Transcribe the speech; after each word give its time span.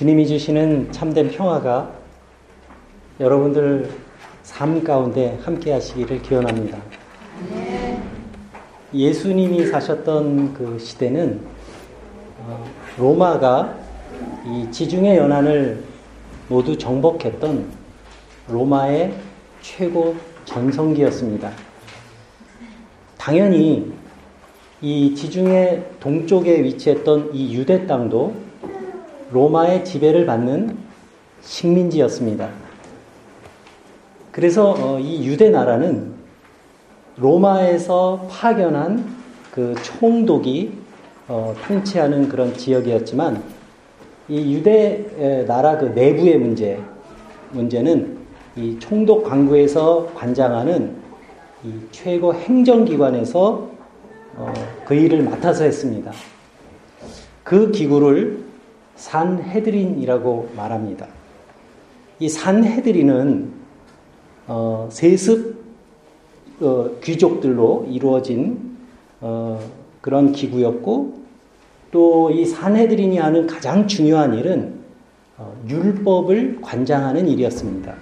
주님이 0.00 0.26
주시는 0.26 0.92
참된 0.92 1.30
평화가 1.30 1.92
여러분들 3.20 3.90
삶 4.42 4.82
가운데 4.82 5.38
함께 5.42 5.74
하시기를 5.74 6.22
기원합니다. 6.22 6.78
예수님이 8.94 9.66
사셨던 9.66 10.54
그 10.54 10.78
시대는 10.78 11.42
어, 12.38 12.64
로마가 12.96 13.76
이 14.46 14.70
지중해 14.70 15.18
연안을 15.18 15.84
모두 16.48 16.78
정복했던 16.78 17.66
로마의 18.48 19.12
최고 19.60 20.16
전성기였습니다. 20.46 21.52
당연히 23.18 23.92
이 24.80 25.14
지중해 25.14 25.82
동쪽에 26.00 26.62
위치했던 26.62 27.34
이 27.34 27.54
유대 27.54 27.86
땅도 27.86 28.48
로마의 29.32 29.84
지배를 29.84 30.26
받는 30.26 30.76
식민지였습니다. 31.42 32.48
그래서 34.32 34.72
어, 34.72 34.98
이 34.98 35.26
유대 35.26 35.50
나라는 35.50 36.12
로마에서 37.16 38.26
파견한 38.30 39.04
그 39.50 39.74
총독이 39.82 40.72
어, 41.28 41.54
통치하는 41.66 42.28
그런 42.28 42.54
지역이었지만 42.54 43.42
이 44.28 44.54
유대 44.54 45.44
나라 45.46 45.76
그 45.76 45.86
내부의 45.86 46.38
문제 46.38 46.78
문제는 47.50 48.18
이 48.56 48.78
총독 48.78 49.24
관구에서 49.24 50.08
관장하는 50.14 50.96
이 51.64 51.72
최고 51.90 52.32
행정기관에서 52.32 53.68
어, 54.36 54.52
그 54.84 54.94
일을 54.94 55.22
맡아서 55.24 55.64
했습니다. 55.64 56.12
그 57.42 57.70
기구를 57.70 58.49
산헤드린이라고 59.00 60.50
말합니다. 60.56 61.06
이 62.18 62.28
산헤드린은 62.28 63.52
어, 64.46 64.88
세습 64.90 65.64
어, 66.60 66.90
귀족들로 67.02 67.86
이루어진 67.88 68.76
어, 69.20 69.58
그런 70.00 70.32
기구였고 70.32 71.20
또 71.90 72.30
이 72.30 72.44
산헤드린이 72.44 73.18
하는 73.18 73.46
가장 73.46 73.86
중요한 73.88 74.34
일은 74.34 74.74
어, 75.36 75.52
율법을 75.68 76.60
관장하는 76.60 77.26
일이었습니다. 77.26 77.94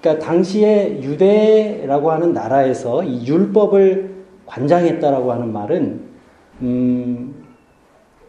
그러니까 0.00 0.24
당시에 0.24 1.02
유대라고 1.02 2.12
하는 2.12 2.32
나라에서 2.32 3.02
이 3.02 3.26
율법을 3.26 4.14
관장했다라고 4.46 5.32
하는 5.32 5.52
말은 5.52 6.00
음, 6.60 7.41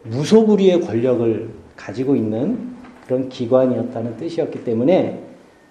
무소불위의 0.04 0.80
권력을 0.82 1.50
가지고 1.76 2.16
있는 2.16 2.74
그런 3.06 3.28
기관이었다는 3.28 4.16
뜻이었기 4.16 4.64
때문에 4.64 5.20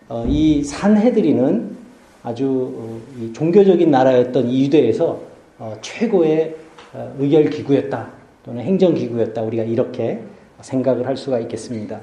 어, 0.10 0.26
이 0.28 0.64
산헤드리는 0.64 1.76
아주 2.24 2.74
어, 2.76 3.00
종교적인 3.34 3.90
나라였던 3.90 4.50
이 4.50 4.64
유대에서 4.66 5.22
어, 5.60 5.78
최고의 5.82 6.56
어, 6.94 7.16
의결 7.20 7.50
기구였다 7.50 8.10
또는 8.46 8.64
행정 8.64 8.94
기구였다 8.94 9.42
우리가 9.42 9.64
이렇게 9.64 10.22
생각을 10.62 11.08
할 11.08 11.18
수가 11.18 11.40
있겠습니다. 11.40 12.02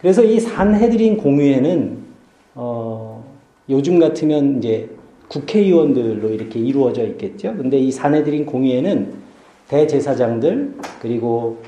그래서 0.00 0.22
이 0.22 0.38
산헤드린 0.40 1.16
공의회는 1.16 1.98
어, 2.54 3.24
요즘 3.68 3.98
같으면 3.98 4.58
이제 4.58 4.88
국회의원들로 5.28 6.30
이렇게 6.30 6.60
이루어져 6.60 7.04
있겠죠. 7.04 7.54
근데 7.56 7.78
이 7.78 7.90
사내들인 7.90 8.46
공의회는 8.46 9.25
대제사장들, 9.68 10.76
그리고 11.00 11.58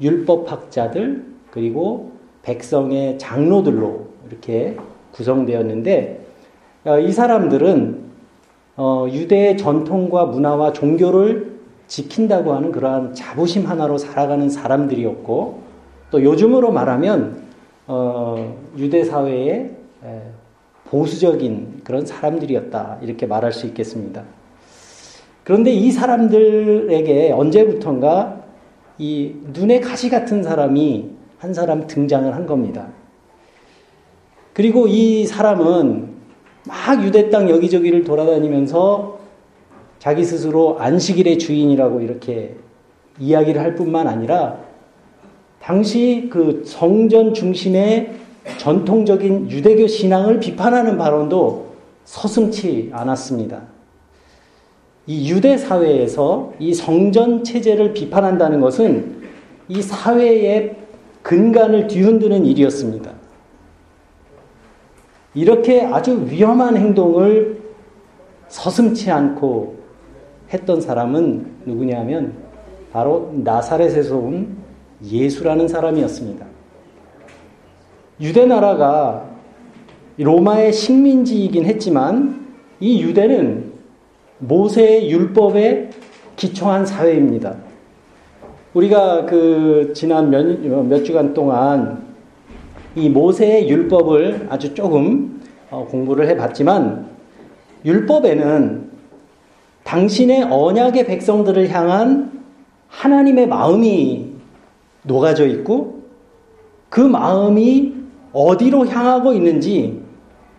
율법학자들, 0.00 1.24
그리고 1.50 2.12
백성의 2.42 3.18
장로들로 3.18 4.06
이렇게 4.28 4.76
구성되었는데, 5.12 6.26
어, 6.84 6.98
이 6.98 7.12
사람들은 7.12 8.10
어, 8.76 9.06
유대의 9.10 9.58
전통과 9.58 10.26
문화와 10.26 10.72
종교를 10.72 11.58
지킨다고 11.86 12.54
하는 12.54 12.72
그러한 12.72 13.14
자부심 13.14 13.66
하나로 13.66 13.98
살아가는 13.98 14.48
사람들이었고, 14.48 15.60
또 16.10 16.22
요즘으로 16.22 16.72
말하면 16.72 17.42
어, 17.86 18.56
유대 18.78 19.04
사회의 19.04 19.72
보수적인 20.86 21.82
그런 21.84 22.06
사람들이었다. 22.06 22.98
이렇게 23.02 23.26
말할 23.26 23.52
수 23.52 23.66
있겠습니다. 23.66 24.22
그런데 25.44 25.72
이 25.72 25.90
사람들에게 25.90 27.32
언제부턴가 27.32 28.44
이 28.98 29.34
눈에 29.52 29.80
가시 29.80 30.10
같은 30.10 30.42
사람이 30.42 31.10
한 31.38 31.54
사람 31.54 31.86
등장을 31.86 32.34
한 32.34 32.46
겁니다. 32.46 32.88
그리고 34.52 34.86
이 34.86 35.24
사람은 35.24 36.08
막 36.66 37.04
유대 37.04 37.30
땅 37.30 37.48
여기저기를 37.48 38.04
돌아다니면서 38.04 39.18
자기 39.98 40.24
스스로 40.24 40.78
안식일의 40.78 41.38
주인이라고 41.38 42.00
이렇게 42.00 42.56
이야기를 43.18 43.60
할 43.60 43.74
뿐만 43.74 44.06
아니라 44.06 44.58
당시 45.60 46.28
그 46.30 46.62
성전 46.66 47.34
중심의 47.34 48.12
전통적인 48.58 49.50
유대교 49.50 49.86
신앙을 49.86 50.40
비판하는 50.40 50.96
발언도 50.96 51.70
서슴치 52.04 52.90
않았습니다. 52.92 53.62
이 55.06 55.30
유대 55.30 55.56
사회에서 55.56 56.52
이 56.58 56.74
성전 56.74 57.42
체제를 57.42 57.94
비판한다는 57.94 58.60
것은 58.60 59.22
이 59.68 59.82
사회의 59.82 60.76
근간을 61.22 61.86
뒤흔드는 61.86 62.44
일이었습니다. 62.46 63.10
이렇게 65.34 65.82
아주 65.82 66.26
위험한 66.28 66.76
행동을 66.76 67.60
서슴치 68.48 69.10
않고 69.10 69.76
했던 70.52 70.80
사람은 70.80 71.46
누구냐면 71.66 72.34
바로 72.92 73.32
나사렛에서 73.36 74.16
온 74.16 74.56
예수라는 75.04 75.68
사람이었습니다. 75.68 76.44
유대 78.20 78.44
나라가 78.44 79.30
로마의 80.18 80.72
식민지이긴 80.72 81.64
했지만 81.64 82.48
이 82.80 83.02
유대는 83.02 83.69
모세의 84.40 85.10
율법에 85.10 85.90
기초한 86.36 86.86
사회입니다. 86.86 87.56
우리가 88.74 89.26
그 89.26 89.92
지난 89.94 90.30
몇, 90.30 90.42
몇 90.86 91.04
주간 91.04 91.34
동안 91.34 92.04
이 92.94 93.08
모세의 93.08 93.68
율법을 93.68 94.46
아주 94.50 94.74
조금 94.74 95.40
어, 95.70 95.86
공부를 95.88 96.28
해봤지만 96.28 97.06
율법에는 97.84 98.90
당신의 99.84 100.44
언약의 100.44 101.06
백성들을 101.06 101.70
향한 101.70 102.44
하나님의 102.88 103.46
마음이 103.46 104.32
녹아져 105.02 105.46
있고 105.46 106.00
그 106.88 107.00
마음이 107.00 107.94
어디로 108.32 108.86
향하고 108.86 109.32
있는지 109.32 110.00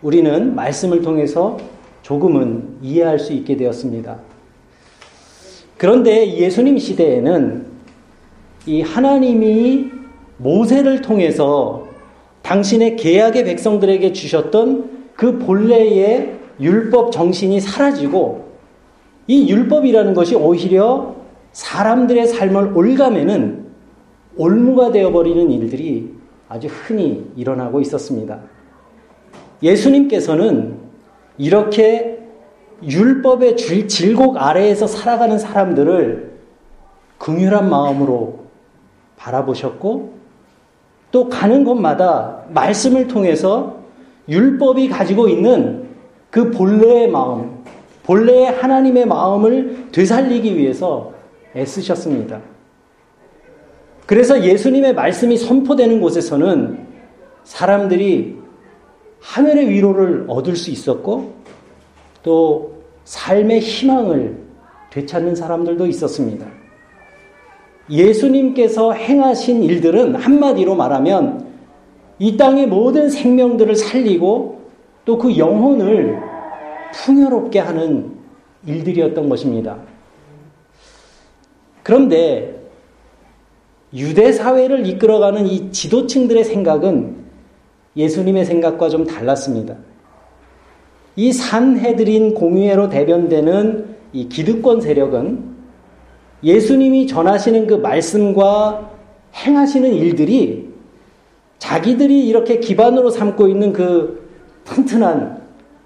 우리는 0.02 0.56
말씀을 0.56 1.02
통해서 1.02 1.58
조금은 2.02 2.78
이해할 2.82 3.20
수 3.20 3.34
있게 3.34 3.58
되었습니다. 3.58 4.20
그런데 5.78 6.38
예수님 6.38 6.78
시대에는 6.78 7.66
이 8.68 8.82
하나님이 8.82 9.92
모세를 10.38 11.02
통해서 11.02 11.88
당신의 12.44 12.96
계약의 12.96 13.46
백성들에게 13.46 14.14
주셨던 14.14 14.90
그 15.16 15.40
본래의 15.40 16.38
율법 16.60 17.12
정신이 17.12 17.60
사라지고 17.60 18.52
이 19.28 19.50
율법이라는 19.50 20.14
것이 20.14 20.36
오히려 20.36 21.16
사람들의 21.52 22.28
삶을 22.28 22.78
올가매는 22.78 23.66
올무가 24.38 24.92
되어버리는 24.92 25.52
일들이 25.52 26.14
아주 26.48 26.68
흔히 26.68 27.26
일어나고 27.36 27.82
있었습니다. 27.82 28.40
예수님께서는 29.64 30.81
이렇게 31.42 32.20
율법의 32.84 33.58
질곡 33.58 34.38
아래에서 34.38 34.86
살아가는 34.86 35.40
사람들을 35.40 36.34
긍휼한 37.18 37.68
마음으로 37.68 38.42
바라보셨고 39.18 40.14
또 41.10 41.30
가는 41.30 41.64
곳마다 41.64 42.44
말씀을 42.50 43.08
통해서 43.08 43.78
율법이 44.30 44.90
가지고 44.90 45.28
있는 45.28 45.90
그 46.30 46.52
본래의 46.52 47.10
마음, 47.10 47.64
본래의 48.04 48.52
하나님의 48.52 49.08
마음을 49.08 49.88
되살리기 49.92 50.56
위해서 50.56 51.12
애쓰셨습니다. 51.56 52.40
그래서 54.06 54.44
예수님의 54.44 54.94
말씀이 54.94 55.38
선포되는 55.38 56.02
곳에서는 56.02 56.86
사람들이 57.44 58.41
하늘의 59.22 59.70
위로를 59.70 60.26
얻을 60.28 60.56
수 60.56 60.72
있었고 60.72 61.34
또 62.24 62.82
삶의 63.06 63.60
희망을 63.60 64.38
되찾는 64.92 65.36
사람들도 65.36 65.88
있었습니다. 65.88 66.46
예수님께서 67.90 68.94
행하신 68.94 69.64
일들은 69.64 70.16
한마디로 70.16 70.76
말하면 70.76 71.48
이 72.20 72.38
땅의 72.38 72.68
모든 72.68 73.10
생명들을 73.10 73.76
살리고 73.76 74.62
또 75.04 75.18
그 75.18 75.38
영혼을 75.38 76.20
풍요롭게 76.94 77.60
하는 77.60 78.12
일들이었던 78.66 79.28
것입니다. 79.30 79.78
그런데 81.84 82.62
유대 83.94 84.32
사회를 84.32 84.86
이끌어가는 84.86 85.48
이 85.48 85.72
지도층들의 85.72 86.44
생각은 86.44 87.21
예수님의 87.96 88.46
생각과 88.46 88.90
좀 88.90 89.06
달랐습니다. 89.06 89.76
이 91.16 91.34
산해드린 91.34 92.34
공유회로 92.34 92.90
대변되는 92.90 93.96
이 94.14 94.30
기득권 94.30 94.82
세력은 94.82 95.52
예수님이 96.44 97.08
전하시는 97.08 97.68
그 97.68 97.76
말씀과 97.76 98.92
행하시는 99.36 99.94
일들이 99.94 100.70
자기들이 101.60 102.28
이렇게 102.28 102.60
기반으로 102.60 103.10
삼고 103.10 103.48
있는 103.48 103.72
그 103.72 104.30
튼튼한 104.66 105.42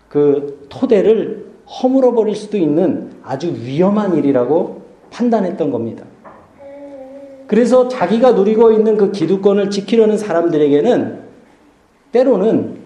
그 0.08 0.66
토대를 0.70 1.46
허물어 1.68 2.14
버릴 2.14 2.36
수도 2.36 2.58
있는 2.58 3.12
아주 3.24 3.54
위험한 3.54 4.16
일이라고 4.16 4.82
판단했던 5.10 5.72
겁니다. 5.72 6.06
그래서 7.48 7.88
자기가 7.88 8.32
누리고 8.32 8.72
있는 8.72 8.98
그 8.98 9.12
기득권을 9.12 9.70
지키려는 9.70 10.18
사람들에게는 10.18 11.25
때로는 12.12 12.78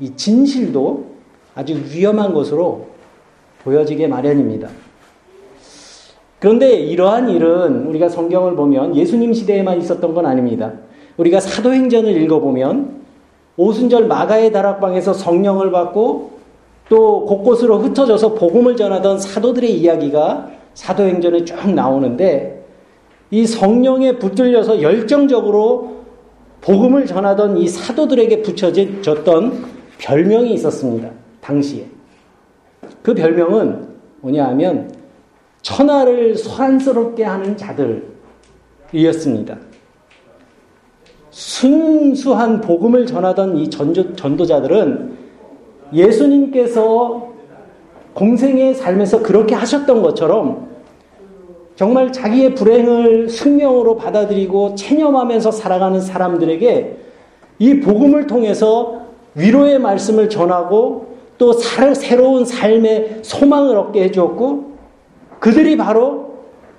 이 0.00 0.14
진실도 0.16 1.06
아주 1.54 1.80
위험한 1.92 2.34
것으로 2.34 2.86
보여지게 3.64 4.06
마련입니다. 4.06 4.68
그런데 6.38 6.74
이러한 6.74 7.30
일은 7.30 7.86
우리가 7.86 8.08
성경을 8.08 8.56
보면 8.56 8.94
예수님 8.94 9.32
시대에만 9.32 9.78
있었던 9.80 10.14
건 10.14 10.26
아닙니다. 10.26 10.72
우리가 11.16 11.40
사도행전을 11.40 12.22
읽어보면 12.22 12.96
오순절 13.56 14.06
마가의 14.06 14.52
다락방에서 14.52 15.14
성령을 15.14 15.70
받고 15.72 16.36
또 16.88 17.24
곳곳으로 17.24 17.78
흩어져서 17.78 18.34
복음을 18.34 18.76
전하던 18.76 19.18
사도들의 19.18 19.80
이야기가 19.80 20.50
사도행전에 20.74 21.44
쭉 21.44 21.70
나오는데 21.72 22.64
이 23.30 23.46
성령에 23.46 24.18
붙들려서 24.18 24.82
열정적으로 24.82 25.95
복음을 26.66 27.06
전하던 27.06 27.58
이 27.58 27.68
사도들에게 27.68 28.42
붙여졌던 28.42 29.66
별명이 29.98 30.52
있었습니다. 30.54 31.08
당시에. 31.40 31.86
그 33.02 33.14
별명은 33.14 33.86
뭐냐 34.20 34.48
하면 34.48 34.92
천하를 35.62 36.34
소란스럽게 36.34 37.22
하는 37.22 37.56
자들이었습니다. 38.90 39.56
순수한 41.30 42.60
복음을 42.60 43.06
전하던 43.06 43.58
이 43.58 43.70
전조, 43.70 44.16
전도자들은 44.16 45.16
예수님께서 45.92 47.32
공생의 48.12 48.74
삶에서 48.74 49.22
그렇게 49.22 49.54
하셨던 49.54 50.02
것처럼 50.02 50.66
정말 51.76 52.10
자기의 52.10 52.54
불행을 52.54 53.28
숙명으로 53.28 53.96
받아들이고 53.96 54.74
체념하면서 54.76 55.50
살아가는 55.50 56.00
사람들에게 56.00 56.96
이 57.58 57.80
복음을 57.80 58.26
통해서 58.26 59.02
위로의 59.34 59.78
말씀을 59.78 60.30
전하고 60.30 61.16
또 61.36 61.52
새로운 61.52 62.46
삶의 62.46 63.18
소망을 63.20 63.76
얻게 63.76 64.04
해주었고 64.04 64.76
그들이 65.38 65.76
바로 65.76 66.36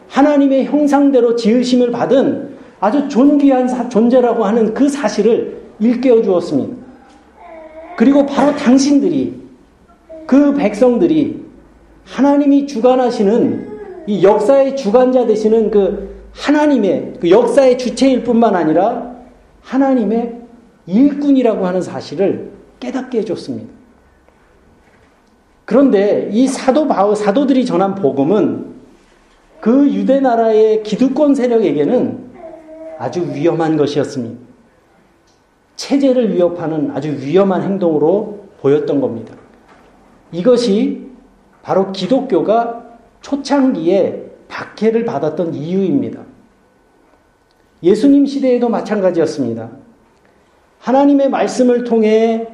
하나님의 0.08 0.66
형상대로 0.66 1.36
지으심을 1.36 1.92
받은 1.92 2.58
아주 2.80 3.08
존귀한 3.08 3.90
존재라고 3.90 4.46
하는 4.46 4.74
그 4.74 4.90
사실을 4.90 5.62
일깨워 5.80 6.24
주었습니다. 6.24 6.76
그리고 7.98 8.26
바로 8.26 8.56
당신들이 8.56 9.36
그 10.26 10.56
백성들이 10.56 11.46
하나님이 12.06 12.66
주관하시는 12.66 13.77
이 14.08 14.24
역사의 14.24 14.78
주관자 14.78 15.26
되시는 15.28 15.70
그 15.70 16.16
하나님의 16.34 17.16
그 17.20 17.30
역사의 17.30 17.78
주체일 17.78 18.24
뿐만 18.24 18.56
아니라 18.56 19.16
하나님의 19.62 20.42
일꾼이라고 20.88 21.68
하는 21.68 21.82
사실을 21.82 22.52
깨닫게 22.80 23.20
해줬습니다. 23.20 23.70
그런데 25.66 26.30
이 26.32 26.48
사도 26.48 26.88
바울 26.88 27.16
사도들이 27.16 27.66
전한 27.66 27.96
복음은 27.96 28.78
그 29.60 29.92
유대 29.92 30.22
나라의 30.22 30.84
기득권 30.84 31.36
세력에게는 31.36 32.28
아주 32.98 33.34
위험한 33.34 33.76
것이었습니다. 33.76 34.40
체제를 35.76 36.34
위협하는 36.34 36.92
아주 36.92 37.10
위험한 37.10 37.64
행동으로 37.64 38.46
보였던 38.62 39.02
겁니다. 39.02 39.36
이것이 40.32 41.08
바로 41.62 41.92
기독교가 41.92 42.87
초창기에 43.22 44.24
박해를 44.48 45.06
받았던 45.06 45.54
이유입니다. 45.54 46.22
예수님 47.84 48.26
시대에도 48.26 48.70
마찬가지였습니다. 48.70 49.70
하나님의 50.80 51.30
말씀을 51.30 51.84
통해 51.84 52.48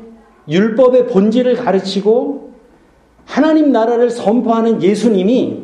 율법의 0.48 1.08
본질을 1.08 1.56
가르치고 1.56 2.54
하나님 3.26 3.72
나라를 3.72 4.10
선포하는 4.10 4.82
예수님이 4.82 5.64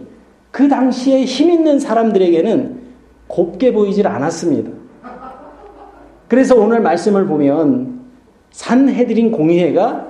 그 0.51 0.67
당시에 0.67 1.25
힘 1.25 1.49
있는 1.49 1.79
사람들에게는 1.79 2.79
곱게 3.27 3.73
보이질 3.73 4.07
않았습니다. 4.07 4.71
그래서 6.27 6.55
오늘 6.55 6.79
말씀을 6.79 7.25
보면 7.25 7.99
산해드린 8.51 9.31
공의회가 9.31 10.07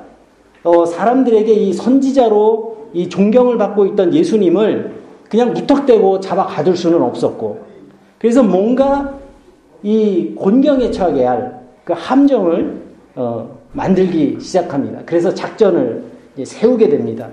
어, 0.64 0.86
사람들에게 0.86 1.52
이 1.52 1.74
선지자로 1.74 2.69
이 2.94 3.10
존경을 3.10 3.58
받고 3.58 3.86
있던 3.88 4.14
예수님을 4.14 5.00
그냥 5.30 5.54
무턱대고 5.54 6.20
잡아 6.20 6.46
가둘 6.46 6.76
수는 6.76 7.02
없었고 7.02 7.66
그래서 8.18 8.44
뭔가 8.44 9.20
이 9.84 10.34
곤경에 10.36 10.92
처하게 10.92 11.26
할 11.26 11.60
그 11.90 11.94
함정을 11.98 12.82
어, 13.16 13.50
만들기 13.74 14.38
시작합니다. 14.40 15.00
그래서 15.08 15.34
작전을 15.34 16.04
세우게 16.44 16.88
됩니다. 16.90 17.30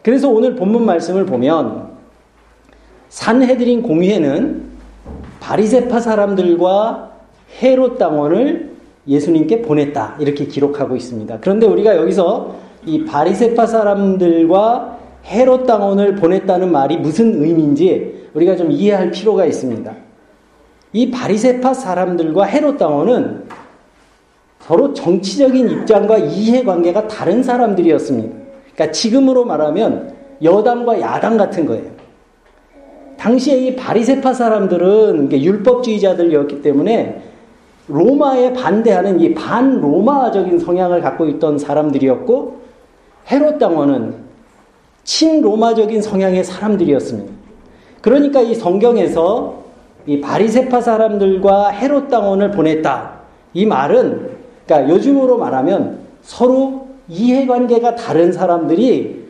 그래서 0.00 0.28
오늘 0.28 0.54
본문 0.54 0.86
말씀을 0.86 1.26
보면 1.26 1.88
산해드린 3.08 3.82
공회는 3.82 4.62
바리세파 5.40 5.98
사람들과 5.98 7.10
헤롯 7.60 7.98
당원을 7.98 8.76
예수님께 9.08 9.62
보냈다 9.62 10.18
이렇게 10.20 10.46
기록하고 10.46 10.94
있습니다. 10.94 11.38
그런데 11.40 11.66
우리가 11.66 11.96
여기서 11.96 12.54
이 12.86 13.04
바리세파 13.04 13.66
사람들과 13.66 14.98
헤롯 15.24 15.66
당원을 15.66 16.16
보냈다는 16.16 16.72
말이 16.72 16.96
무슨 16.96 17.42
의미인지 17.42 18.28
우리가 18.34 18.56
좀 18.56 18.70
이해할 18.70 19.10
필요가 19.10 19.44
있습니다. 19.44 19.92
이 20.92 21.10
바리세파 21.10 21.74
사람들과 21.74 22.44
헤롯 22.44 22.78
당원은 22.78 23.44
서로 24.60 24.92
정치적인 24.92 25.70
입장과 25.70 26.18
이해관계가 26.18 27.08
다른 27.08 27.42
사람들이었습니다. 27.42 28.36
그러니까 28.74 28.92
지금으로 28.92 29.44
말하면 29.44 30.14
여당과 30.42 31.00
야당 31.00 31.36
같은 31.36 31.66
거예요. 31.66 31.98
당시에 33.16 33.58
이 33.58 33.76
바리세파 33.76 34.32
사람들은 34.32 35.32
율법주의자들이었기 35.32 36.62
때문에 36.62 37.22
로마에 37.88 38.52
반대하는 38.52 39.20
이 39.20 39.34
반로마적인 39.34 40.58
성향을 40.58 41.00
갖고 41.00 41.26
있던 41.26 41.58
사람들이었고 41.58 42.67
헤롯 43.30 43.58
당원은 43.58 44.14
친로마적인 45.04 46.02
성향의 46.02 46.44
사람들이었습니다. 46.44 47.32
그러니까 48.00 48.40
이 48.40 48.54
성경에서 48.54 49.64
이 50.06 50.20
바리세파 50.20 50.80
사람들과 50.80 51.68
헤롯 51.68 52.08
당원을 52.08 52.50
보냈다. 52.52 53.18
이 53.54 53.66
말은 53.66 54.30
그러니까 54.66 54.94
요즘으로 54.94 55.38
말하면 55.38 55.98
서로 56.22 56.88
이해관계가 57.08 57.96
다른 57.96 58.32
사람들이 58.32 59.28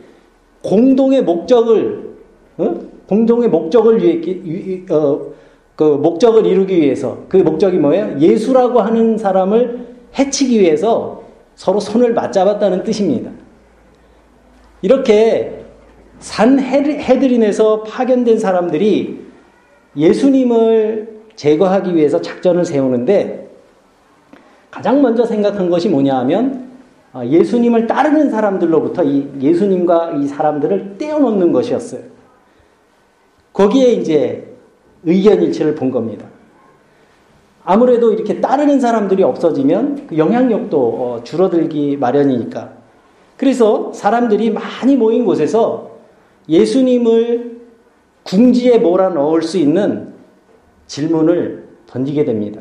공동의 0.61 1.23
목적을 1.23 2.09
어? 2.57 2.75
공동의 3.07 3.49
목적을 3.49 4.01
위해 4.01 4.83
어, 4.91 5.21
그 5.75 5.83
목적을 5.83 6.45
이루기 6.45 6.81
위해서 6.81 7.19
그 7.29 7.37
목적이 7.37 7.77
뭐예요? 7.77 8.19
예수라고 8.19 8.81
하는 8.81 9.17
사람을 9.17 9.87
해치기 10.17 10.59
위해서 10.59 11.23
서로 11.55 11.79
손을 11.79 12.13
맞잡았다는 12.13 12.83
뜻입니다. 12.83 13.31
이렇게 14.81 15.65
산 16.19 16.59
헤드린에서 16.59 17.83
파견된 17.83 18.39
사람들이 18.39 19.25
예수님을 19.95 21.19
제거하기 21.35 21.95
위해서 21.95 22.21
작전을 22.21 22.65
세우는데 22.65 23.49
가장 24.69 25.01
먼저 25.01 25.25
생각한 25.25 25.69
것이 25.69 25.89
뭐냐 25.89 26.17
하면 26.19 26.69
아, 27.11 27.25
예수님을 27.25 27.87
따르는 27.87 28.29
사람들로부터 28.29 29.03
이 29.03 29.27
예수님과 29.39 30.11
이 30.11 30.27
사람들을 30.27 30.97
떼어놓는 30.99 31.51
것이었어요. 31.51 32.01
거기에 33.51 33.93
이제 33.93 34.47
의견 35.03 35.41
일치를 35.41 35.75
본 35.75 35.89
겁니다. 35.89 36.27
아무래도 37.63 38.13
이렇게 38.13 38.39
따르는 38.39 38.79
사람들이 38.79 39.23
없어지면 39.23 40.07
그 40.07 40.17
영향력도 40.17 40.77
어, 40.79 41.21
줄어들기 41.23 41.97
마련이니까. 41.97 42.78
그래서 43.39 43.93
사람들이 43.93 44.51
많이 44.51 44.97
모인 44.97 45.23
곳에서 45.23 45.91
예수님을 46.49 47.61
궁지에 48.23 48.79
몰아넣을 48.79 49.43
수 49.43 49.57
있는 49.57 50.13
질문을 50.87 51.69
던지게 51.87 52.25
됩니다. 52.25 52.59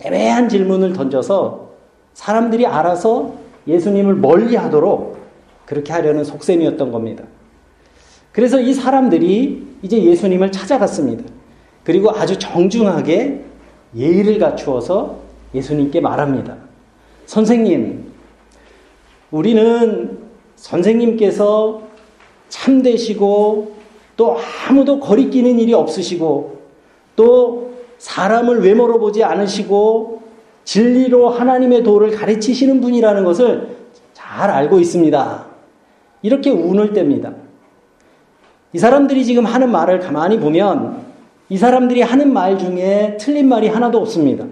애매한 0.00 0.48
질문을 0.48 0.94
던져서 0.94 1.72
사람들이 2.14 2.66
알아서 2.66 3.34
예수님을 3.66 4.14
멀리 4.14 4.56
하도록 4.56 5.18
그렇게 5.66 5.92
하려는 5.92 6.24
속셈이었던 6.24 6.90
겁니다. 6.90 7.24
그래서 8.32 8.58
이 8.58 8.72
사람들이 8.72 9.66
이제 9.82 10.02
예수님을 10.02 10.52
찾아갔습니다. 10.52 11.24
그리고 11.84 12.10
아주 12.12 12.38
정중하게 12.38 13.44
예의를 13.94 14.38
갖추어서 14.38 15.18
예수님께 15.54 16.00
말합니다. 16.00 16.56
선생님, 17.26 18.09
우리는 19.30 20.18
선생님께서 20.56 21.82
참되시고 22.48 23.76
또 24.16 24.36
아무도 24.68 25.00
거리끼는 25.00 25.58
일이 25.58 25.72
없으시고 25.72 26.58
또 27.16 27.72
사람을 27.98 28.62
외모로 28.62 28.98
보지 28.98 29.24
않으시고 29.24 30.22
진리로 30.64 31.30
하나님의 31.30 31.82
도를 31.82 32.10
가르치시는 32.10 32.80
분이라는 32.80 33.24
것을 33.24 33.76
잘 34.12 34.50
알고 34.50 34.78
있습니다. 34.78 35.46
이렇게 36.22 36.50
운을 36.50 36.92
뗍니다. 36.92 37.34
이 38.72 38.78
사람들이 38.78 39.24
지금 39.24 39.46
하는 39.46 39.70
말을 39.70 40.00
가만히 40.00 40.38
보면 40.38 41.02
이 41.48 41.56
사람들이 41.56 42.02
하는 42.02 42.32
말 42.32 42.58
중에 42.58 43.16
틀린 43.18 43.48
말이 43.48 43.68
하나도 43.68 43.98
없습니다. 43.98 44.46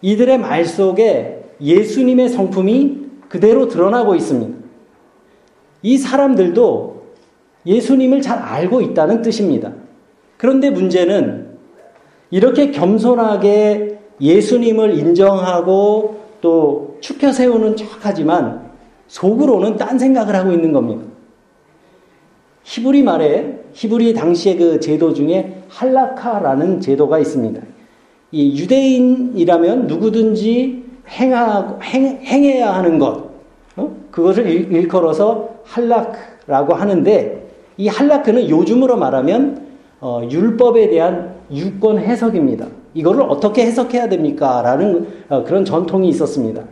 이들의 0.00 0.38
말 0.38 0.64
속에 0.64 1.44
예수님의 1.60 2.28
성품이 2.28 3.05
그대로 3.28 3.68
드러나고 3.68 4.14
있습니다. 4.14 4.66
이 5.82 5.98
사람들도 5.98 7.02
예수님을 7.66 8.22
잘 8.22 8.38
알고 8.38 8.80
있다는 8.80 9.22
뜻입니다. 9.22 9.72
그런데 10.36 10.70
문제는 10.70 11.56
이렇게 12.30 12.70
겸손하게 12.70 13.98
예수님을 14.20 14.98
인정하고 14.98 16.20
또 16.40 16.98
축혀 17.00 17.32
세우는 17.32 17.76
척 17.76 17.88
하지만 18.00 18.70
속으로는 19.08 19.76
딴 19.76 19.98
생각을 19.98 20.34
하고 20.34 20.52
있는 20.52 20.72
겁니다. 20.72 21.04
히브리 22.64 23.02
말에 23.04 23.64
히브리 23.72 24.14
당시의 24.14 24.56
그 24.56 24.80
제도 24.80 25.14
중에 25.14 25.62
할라카라는 25.68 26.80
제도가 26.80 27.18
있습니다. 27.18 27.62
이 28.32 28.60
유대인이라면 28.60 29.86
누구든지 29.86 30.85
행하, 31.08 31.78
행, 31.82 32.20
행해야 32.22 32.74
하는 32.74 32.98
것, 32.98 33.24
어? 33.76 33.90
그것을 34.10 34.46
일, 34.46 34.88
걸어서 34.88 35.48
할라크라고 35.64 36.74
하는데 36.74 37.48
이 37.76 37.88
할라크는 37.88 38.48
요즘으로 38.48 38.96
말하면 38.96 39.66
어, 40.00 40.22
율법에 40.30 40.88
대한 40.88 41.34
유권 41.52 41.98
해석입니다. 41.98 42.66
이거를 42.94 43.22
어떻게 43.22 43.66
해석해야 43.66 44.08
됩니까? 44.08 44.62
라는 44.62 45.06
어, 45.28 45.44
그런 45.44 45.64
전통이 45.64 46.08
있었습니다. 46.08 46.62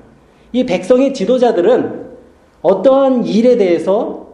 이 0.52 0.64
백성의 0.64 1.14
지도자들은 1.14 2.04
어떠한 2.62 3.26
일에 3.26 3.56
대해서 3.56 4.26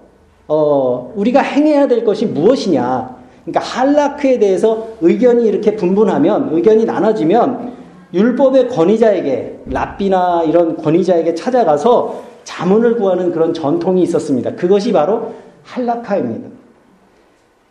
어, 0.47 1.13
우리가 1.17 1.41
행해야 1.41 1.89
될 1.89 2.05
것이 2.05 2.27
무엇이냐. 2.27 3.17
그러니까 3.45 3.61
할라크에 3.61 4.39
대해서 4.39 4.89
의견이 5.01 5.47
이렇게 5.47 5.77
분분하면, 5.77 6.51
의견이 6.53 6.85
나눠지면 6.85 7.73
율법의 8.13 8.69
권위자에게, 8.69 9.61
랍비나 9.67 10.45
이런 10.45 10.77
권위자에게 10.77 11.35
찾아가서 11.35 12.25
자문을 12.45 12.97
구하는 12.97 13.31
그런 13.31 13.55
전통이 13.55 14.03
있었습니다. 14.03 14.55
그것이 14.57 14.93
바로 14.93 15.35
할라카입니다. 15.63 16.49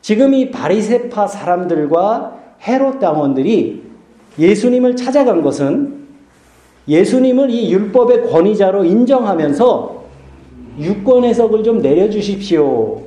지금 0.01 0.33
이 0.33 0.49
바리세파 0.51 1.27
사람들과 1.27 2.37
헤롯 2.61 2.99
당원들이 2.99 3.83
예수님을 4.37 4.95
찾아간 4.95 5.41
것은 5.41 6.07
예수님을 6.87 7.49
이 7.49 7.71
율법의 7.71 8.29
권위자로 8.29 8.85
인정하면서 8.85 10.03
유권 10.79 11.25
해석을 11.25 11.63
좀 11.63 11.81
내려주십시오. 11.81 13.01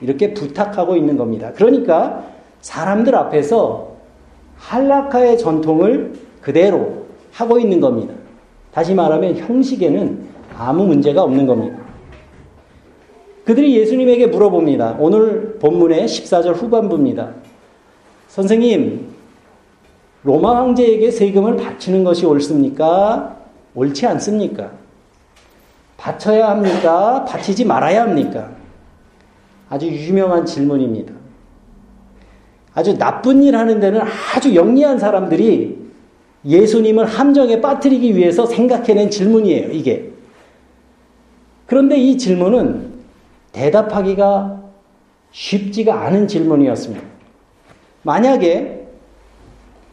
이렇게 0.00 0.32
부탁하고 0.32 0.96
있는 0.96 1.16
겁니다. 1.16 1.52
그러니까 1.54 2.24
사람들 2.60 3.14
앞에서 3.14 3.88
한라카의 4.56 5.38
전통을 5.38 6.27
그대로 6.48 7.04
하고 7.30 7.58
있는 7.58 7.78
겁니다. 7.78 8.14
다시 8.72 8.94
말하면 8.94 9.36
형식에는 9.36 10.28
아무 10.56 10.86
문제가 10.86 11.22
없는 11.22 11.46
겁니다. 11.46 11.76
그들이 13.44 13.76
예수님에게 13.76 14.28
물어봅니다. 14.28 14.96
오늘 14.98 15.58
본문의 15.58 16.06
14절 16.06 16.54
후반부입니다. 16.54 17.34
선생님, 18.28 19.08
로마 20.22 20.56
황제에게 20.56 21.10
세금을 21.10 21.56
바치는 21.56 22.02
것이 22.02 22.24
옳습니까? 22.24 23.36
옳지 23.74 24.06
않습니까? 24.06 24.70
바쳐야 25.98 26.48
합니까? 26.48 27.26
바치지 27.26 27.66
말아야 27.66 28.04
합니까? 28.04 28.52
아주 29.68 29.86
유명한 29.86 30.46
질문입니다. 30.46 31.12
아주 32.72 32.96
나쁜 32.96 33.42
일 33.42 33.54
하는 33.54 33.80
데는 33.80 34.00
아주 34.34 34.54
영리한 34.54 34.98
사람들이 34.98 35.87
예수님을 36.44 37.04
함정에 37.04 37.60
빠뜨리기 37.60 38.16
위해서 38.16 38.46
생각해낸 38.46 39.10
질문이에요, 39.10 39.72
이게. 39.72 40.10
그런데 41.66 41.96
이 41.96 42.16
질문은 42.16 42.92
대답하기가 43.52 44.62
쉽지가 45.32 46.02
않은 46.06 46.28
질문이었습니다. 46.28 47.06
만약에 48.02 48.86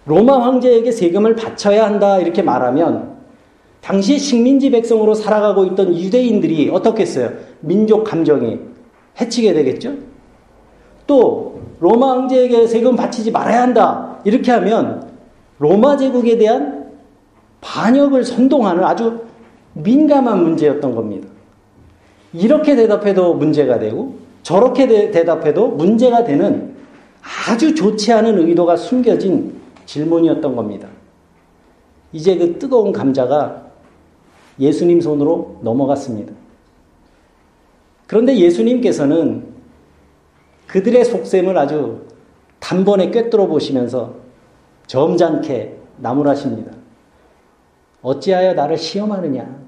로마 0.05 0.39
황제에게 0.39 0.91
세금을 0.91 1.35
바쳐야 1.35 1.85
한다 1.85 2.19
이렇게 2.19 2.41
말하면 2.41 3.15
당시 3.81 4.17
식민지 4.17 4.69
백성으로 4.71 5.13
살아가고 5.13 5.65
있던 5.65 5.95
유대인들이 5.95 6.69
어떻겠어요? 6.69 7.31
민족 7.59 8.03
감정이 8.03 8.59
해치게 9.19 9.53
되겠죠? 9.53 9.93
또 11.07 11.61
로마 11.79 12.11
황제에게 12.11 12.67
세금 12.67 12.95
바치지 12.95 13.31
말아야 13.31 13.61
한다. 13.61 14.19
이렇게 14.23 14.51
하면 14.51 15.04
로마 15.59 15.97
제국에 15.97 16.37
대한 16.37 16.91
반역을 17.61 18.23
선동하는 18.23 18.83
아주 18.83 19.25
민감한 19.73 20.43
문제였던 20.43 20.95
겁니다. 20.95 21.27
이렇게 22.33 22.75
대답해도 22.75 23.33
문제가 23.35 23.79
되고 23.79 24.15
저렇게 24.43 24.87
대, 24.87 25.11
대답해도 25.11 25.69
문제가 25.69 26.23
되는 26.23 26.75
아주 27.49 27.73
좋지 27.73 28.13
않은 28.13 28.47
의도가 28.47 28.77
숨겨진 28.77 29.55
질문이었던 29.85 30.55
겁니다. 30.55 30.87
이제 32.13 32.37
그 32.37 32.59
뜨거운 32.59 32.91
감자가 32.91 33.65
예수님 34.59 35.01
손으로 35.01 35.59
넘어갔습니다. 35.63 36.33
그런데 38.07 38.37
예수님께서는 38.37 39.55
그들의 40.67 41.03
속셈을 41.05 41.57
아주 41.57 42.01
단번에 42.59 43.11
꿰뚫어 43.11 43.47
보시면서 43.47 44.24
점잖게 44.87 45.77
나무라십니다. 45.97 46.71
어찌하여 48.01 48.53
나를 48.53 48.77
시험하느냐? 48.77 49.65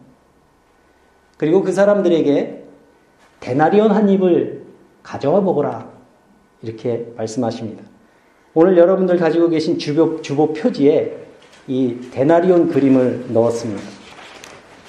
그리고 1.38 1.64
그 1.64 1.72
사람들에게 1.72 2.64
데나리온 3.40 3.92
한 3.92 4.10
입을 4.10 4.64
가져와 5.04 5.42
먹어라. 5.42 5.90
이렇게 6.62 7.08
말씀하십니다. 7.16 7.84
오늘 8.54 8.78
여러분들 8.78 9.18
가지고 9.18 9.50
계신 9.50 9.78
주보, 9.78 10.22
주보 10.22 10.54
표지에 10.54 11.16
이 11.68 12.00
데나리온 12.12 12.70
그림을 12.70 13.26
넣었습니다. 13.30 13.82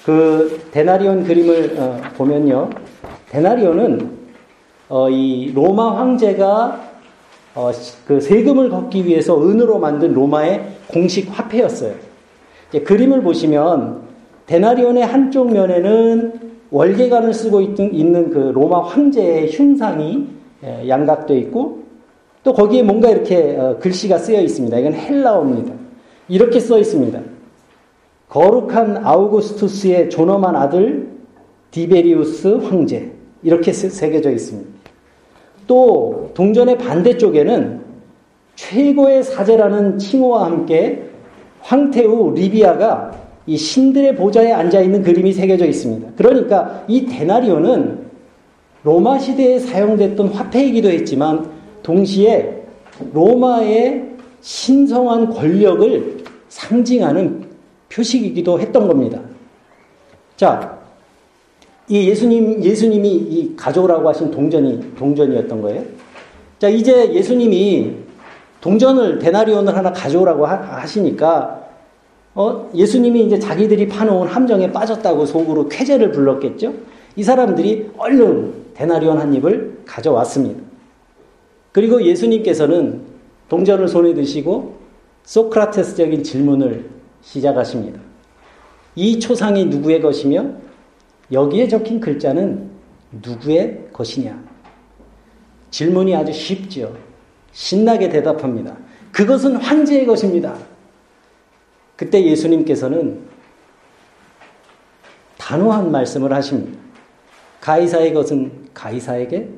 그 0.04 0.68
데나리온 0.70 1.24
그림을 1.24 1.78
어, 1.78 2.00
보면요. 2.16 2.70
데나리온은 3.28 4.16
어, 4.88 5.10
이 5.10 5.52
로마 5.54 5.98
황제가 5.98 6.87
어, 7.58 7.72
그 8.06 8.20
세금을 8.20 8.70
걷기 8.70 9.04
위해서 9.04 9.42
은으로 9.42 9.80
만든 9.80 10.14
로마의 10.14 10.64
공식 10.86 11.28
화폐였어요. 11.28 11.92
그림을 12.84 13.22
보시면 13.22 14.02
데나리온의 14.46 15.04
한쪽 15.04 15.52
면에는 15.52 16.50
월계관을 16.70 17.34
쓰고 17.34 17.60
있는 17.60 18.30
그 18.30 18.52
로마 18.54 18.82
황제의 18.82 19.50
흉상이 19.50 20.28
예, 20.62 20.88
양각되어 20.88 21.36
있고 21.38 21.82
또 22.44 22.52
거기에 22.52 22.84
뭔가 22.84 23.10
이렇게 23.10 23.56
어, 23.56 23.76
글씨가 23.80 24.18
쓰여 24.18 24.40
있습니다. 24.40 24.78
이건 24.78 24.94
헬라어입니다. 24.94 25.72
이렇게 26.28 26.60
써 26.60 26.78
있습니다. 26.78 27.20
거룩한 28.28 29.04
아우구스투스의 29.04 30.10
존엄한 30.10 30.54
아들 30.54 31.08
디베리우스 31.72 32.46
황제. 32.46 33.10
이렇게 33.42 33.72
새겨져 33.72 34.30
있습니다. 34.30 34.77
또 35.68 36.30
동전의 36.34 36.78
반대쪽에는 36.78 37.80
최고의 38.56 39.22
사제라는 39.22 39.98
칭호와 39.98 40.46
함께 40.46 41.04
황태우 41.60 42.34
리비아가 42.34 43.12
이 43.46 43.56
신들의 43.56 44.16
보좌에 44.16 44.50
앉아 44.52 44.80
있는 44.80 45.02
그림이 45.02 45.32
새겨져 45.32 45.66
있습니다. 45.66 46.08
그러니까 46.16 46.82
이 46.88 47.06
데나리오는 47.06 48.08
로마 48.82 49.18
시대에 49.18 49.58
사용됐던 49.58 50.28
화폐이기도 50.28 50.88
했지만 50.90 51.50
동시에 51.82 52.62
로마의 53.12 54.04
신성한 54.40 55.30
권력을 55.30 56.24
상징하는 56.48 57.46
표식이기도 57.90 58.60
했던 58.60 58.88
겁니다. 58.88 59.20
자, 60.36 60.77
이 61.88 62.08
예수님, 62.08 62.62
예수님이 62.62 63.08
이 63.08 63.56
가져오라고 63.56 64.08
하신 64.08 64.30
동전이, 64.30 64.94
동전이었던 64.96 65.62
거예요. 65.62 65.82
자, 66.58 66.68
이제 66.68 67.12
예수님이 67.12 67.92
동전을, 68.60 69.18
데나리온을 69.18 69.74
하나 69.74 69.92
가져오라고 69.92 70.46
하, 70.46 70.86
시니까 70.86 71.66
어, 72.34 72.70
예수님이 72.74 73.24
이제 73.24 73.38
자기들이 73.38 73.88
파놓은 73.88 74.28
함정에 74.28 74.70
빠졌다고 74.70 75.26
속으로 75.26 75.68
쾌재를 75.68 76.12
불렀겠죠? 76.12 76.72
이 77.16 77.22
사람들이 77.22 77.90
얼른 77.96 78.52
데나리온 78.74 79.18
한 79.18 79.34
입을 79.34 79.80
가져왔습니다. 79.86 80.62
그리고 81.72 82.02
예수님께서는 82.02 83.00
동전을 83.48 83.88
손에 83.88 84.14
드시고 84.14 84.76
소크라테스적인 85.24 86.22
질문을 86.22 86.84
시작하십니다. 87.22 88.00
이 88.94 89.18
초상이 89.18 89.64
누구의 89.66 90.00
것이며 90.00 90.46
여기에 91.30 91.68
적힌 91.68 92.00
글자는 92.00 92.70
누구의 93.22 93.88
것이냐? 93.92 94.42
질문이 95.70 96.14
아주 96.14 96.32
쉽죠. 96.32 96.96
신나게 97.52 98.08
대답합니다. 98.08 98.76
그것은 99.12 99.56
황제의 99.56 100.06
것입니다. 100.06 100.56
그때 101.96 102.24
예수님께서는 102.24 103.20
단호한 105.36 105.90
말씀을 105.90 106.32
하십니다. 106.32 106.78
가이사의 107.60 108.14
것은 108.14 108.68
가이사에게, 108.72 109.48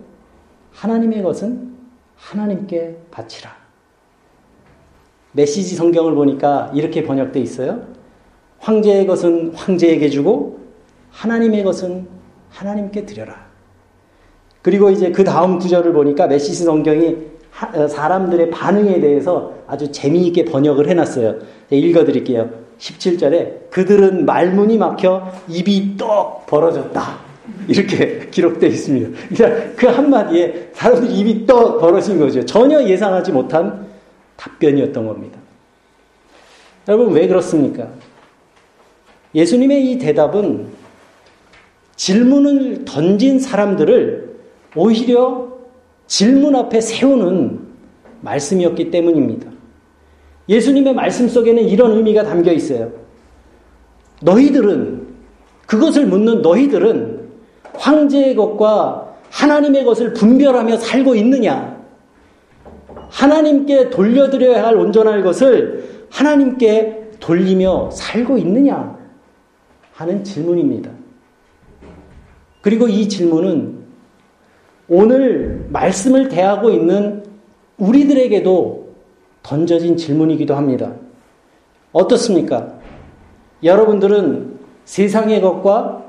하나님의 0.72 1.22
것은 1.22 1.76
하나님께 2.16 2.96
바치라. 3.10 3.54
메시지 5.32 5.74
성경을 5.76 6.14
보니까 6.14 6.70
이렇게 6.74 7.04
번역되어 7.04 7.42
있어요. 7.42 7.86
황제의 8.58 9.06
것은 9.06 9.54
황제에게 9.54 10.10
주고 10.10 10.59
하나님의 11.10 11.64
것은 11.64 12.06
하나님께 12.50 13.06
드려라. 13.06 13.50
그리고 14.62 14.90
이제 14.90 15.10
그 15.10 15.24
다음 15.24 15.58
구절을 15.58 15.92
보니까 15.92 16.26
메시지 16.26 16.64
성경이 16.64 17.16
어, 17.74 17.88
사람들의 17.88 18.50
반응에 18.50 19.00
대해서 19.00 19.52
아주 19.66 19.90
재미있게 19.90 20.44
번역을 20.46 20.88
해놨어요. 20.88 21.38
읽어드릴게요. 21.70 22.50
17절에 22.78 23.70
그들은 23.70 24.24
말문이 24.24 24.78
막혀 24.78 25.32
입이 25.48 25.96
떡 25.96 26.46
벌어졌다. 26.46 27.18
이렇게 27.68 28.28
기록되어 28.30 28.68
있습니다. 28.68 29.18
그러니까 29.28 29.72
그 29.76 29.86
한마디에 29.86 30.70
사람들이 30.72 31.14
입이 31.18 31.46
떡 31.46 31.80
벌어진 31.80 32.18
거죠. 32.18 32.44
전혀 32.44 32.82
예상하지 32.82 33.32
못한 33.32 33.86
답변이었던 34.36 35.06
겁니다. 35.06 35.38
여러분, 36.88 37.12
왜 37.12 37.26
그렇습니까? 37.26 37.88
예수님의 39.34 39.92
이 39.92 39.98
대답은 39.98 40.68
질문을 42.00 42.86
던진 42.86 43.38
사람들을 43.38 44.36
오히려 44.74 45.48
질문 46.06 46.56
앞에 46.56 46.80
세우는 46.80 47.60
말씀이었기 48.22 48.90
때문입니다. 48.90 49.50
예수님의 50.48 50.94
말씀 50.94 51.28
속에는 51.28 51.62
이런 51.62 51.92
의미가 51.92 52.22
담겨 52.22 52.52
있어요. 52.52 52.90
너희들은, 54.22 55.08
그것을 55.66 56.06
묻는 56.06 56.40
너희들은 56.40 57.28
황제의 57.74 58.34
것과 58.34 59.16
하나님의 59.28 59.84
것을 59.84 60.14
분별하며 60.14 60.78
살고 60.78 61.14
있느냐? 61.16 61.84
하나님께 63.10 63.90
돌려드려야 63.90 64.64
할 64.64 64.74
온전할 64.74 65.22
것을 65.22 66.06
하나님께 66.08 67.10
돌리며 67.20 67.90
살고 67.90 68.38
있느냐 68.38 68.98
하는 69.92 70.24
질문입니다. 70.24 70.99
그리고 72.60 72.88
이 72.88 73.08
질문은 73.08 73.80
오늘 74.88 75.66
말씀을 75.70 76.28
대하고 76.28 76.70
있는 76.70 77.24
우리들에게도 77.78 78.94
던져진 79.42 79.96
질문이기도 79.96 80.54
합니다. 80.54 80.92
어떻습니까? 81.92 82.74
여러분들은 83.62 84.58
세상의 84.84 85.40
것과 85.40 86.04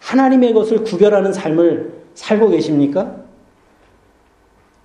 하나님의 0.00 0.52
것을 0.52 0.84
구별하는 0.84 1.32
삶을 1.32 1.92
살고 2.14 2.50
계십니까? 2.50 3.16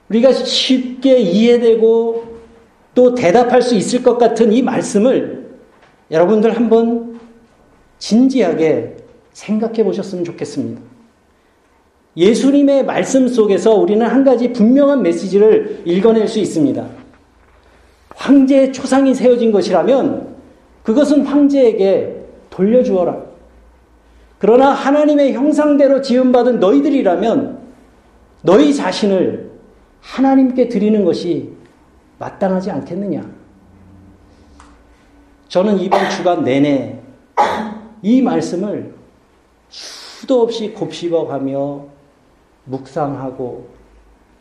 우리가 0.10 0.34
쉽게 0.34 1.20
이해되고 1.20 2.32
또 2.94 3.16
대답할 3.16 3.62
수 3.62 3.76
있을 3.76 4.04
것 4.04 4.18
같은 4.18 4.52
이 4.52 4.62
말씀을 4.62 5.50
여러분들 6.10 6.56
한번 6.56 7.20
진지하게 7.98 8.98
생각해 9.32 9.84
보셨으면 9.84 10.26
좋겠습니다. 10.26 10.91
예수님의 12.18 12.86
말씀 12.86 13.28
속에서 13.28 13.74
우리는 13.74 14.06
한 14.06 14.24
가지 14.24 14.52
분명한 14.52 15.02
메시지를 15.02 15.84
읽어낼 15.86 16.28
수 16.28 16.40
있습니다. 16.40 16.86
황제의 18.16 18.74
초상이 18.74 19.16
세워진 19.16 19.52
것이라면 19.52 20.36
그것은 20.84 21.26
황제에게 21.26 22.26
돌려주어라. 22.50 23.18
그러나 24.40 24.72
하나님의 24.72 25.34
형상대로 25.34 26.02
지음받은 26.02 26.60
너희들이라면 26.60 27.60
너희 28.42 28.74
자신을 28.74 29.52
하나님께 30.02 30.68
드리는 30.68 31.06
것이 31.06 31.54
마땅하지 32.18 32.72
않겠느냐? 32.72 33.24
저는 35.48 35.80
이번 35.80 36.10
주간 36.10 36.44
내내 36.44 37.00
이 38.02 38.22
말씀을 38.22 38.94
수도 39.70 40.42
없이 40.42 40.72
곱씹어가며 40.72 41.86
묵상하고 42.66 43.70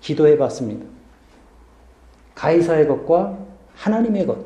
기도해 0.01 0.37
봤습니다. 0.39 0.87
가이사의 2.35 2.89
것과 2.89 3.39
하나님의 3.75 4.27
것, 4.27 4.39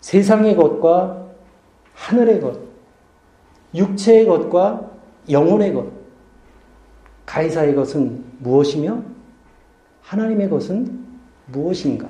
세상의 0.00 0.56
것과 0.56 1.26
하늘의 1.94 2.40
것, 2.40 2.58
육체의 3.74 4.26
것과 4.26 4.90
영혼의 5.30 5.74
것, 5.74 5.86
가이사의 7.26 7.74
것은 7.74 8.24
무엇이며 8.38 9.02
하나님의 10.02 10.50
것은 10.50 11.04
무엇인가? 11.46 12.08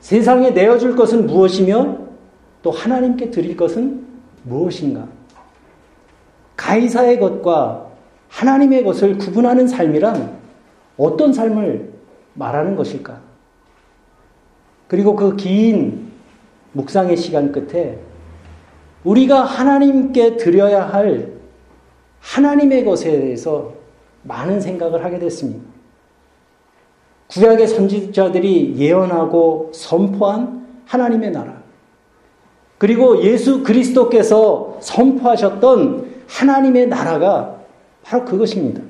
세상에 0.00 0.50
내어줄 0.50 0.96
것은 0.96 1.26
무엇이며 1.26 1.98
또 2.62 2.70
하나님께 2.70 3.30
드릴 3.30 3.56
것은 3.56 4.06
무엇인가? 4.42 5.06
가이사의 6.56 7.20
것과 7.20 7.85
하나님의 8.28 8.84
것을 8.84 9.18
구분하는 9.18 9.66
삶이란 9.66 10.38
어떤 10.96 11.32
삶을 11.32 11.92
말하는 12.34 12.76
것일까? 12.76 13.20
그리고 14.88 15.16
그 15.16 15.36
긴 15.36 16.12
묵상의 16.72 17.16
시간 17.16 17.52
끝에 17.52 17.98
우리가 19.04 19.42
하나님께 19.42 20.36
드려야 20.36 20.82
할 20.86 21.32
하나님의 22.20 22.84
것에 22.84 23.10
대해서 23.10 23.72
많은 24.22 24.60
생각을 24.60 25.04
하게 25.04 25.18
됐습니다. 25.18 25.64
구약의 27.28 27.66
선지자들이 27.68 28.76
예언하고 28.76 29.70
선포한 29.72 30.66
하나님의 30.86 31.30
나라. 31.30 31.62
그리고 32.78 33.22
예수 33.22 33.62
그리스도께서 33.62 34.78
선포하셨던 34.80 36.24
하나님의 36.28 36.88
나라가 36.88 37.55
바로 38.06 38.24
그것입니다. 38.24 38.82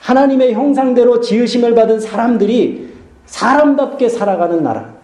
하나님의 0.00 0.54
형상대로 0.54 1.20
지으심을 1.20 1.74
받은 1.74 2.00
사람들이 2.00 2.94
사람답게 3.26 4.08
살아가는 4.08 4.62
나라. 4.62 4.94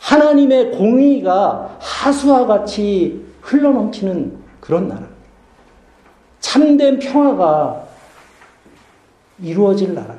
하나님의 0.00 0.72
공의가 0.72 1.76
하수와 1.78 2.46
같이 2.46 3.24
흘러넘치는 3.40 4.36
그런 4.60 4.88
나라. 4.88 5.06
참된 6.40 6.98
평화가 6.98 7.84
이루어질 9.40 9.94
나라. 9.94 10.16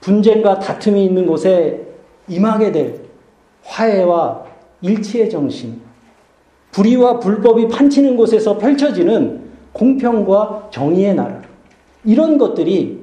분쟁과 0.00 0.58
다툼이 0.58 1.04
있는 1.04 1.26
곳에 1.26 1.86
임하게 2.26 2.72
될 2.72 3.00
화해와 3.62 4.44
일치의 4.80 5.30
정신, 5.30 5.80
불의와 6.72 7.20
불법이 7.20 7.68
판치는 7.68 8.16
곳에서 8.16 8.58
펼쳐지는 8.58 9.41
공평과 9.72 10.68
정의의 10.70 11.14
나라. 11.14 11.40
이런 12.04 12.38
것들이 12.38 13.02